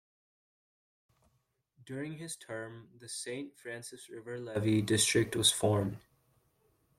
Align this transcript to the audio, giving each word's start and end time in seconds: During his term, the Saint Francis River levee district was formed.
During 1.85 2.17
his 2.17 2.35
term, 2.35 2.89
the 2.99 3.07
Saint 3.07 3.55
Francis 3.55 4.09
River 4.09 4.39
levee 4.39 4.81
district 4.81 5.35
was 5.35 5.51
formed. 5.51 5.97